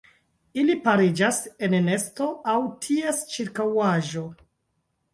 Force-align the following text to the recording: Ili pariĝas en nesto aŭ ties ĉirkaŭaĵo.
Ili 0.61 0.75
pariĝas 0.87 1.41
en 1.69 1.77
nesto 1.89 2.31
aŭ 2.57 2.59
ties 2.89 3.23
ĉirkaŭaĵo. 3.37 4.29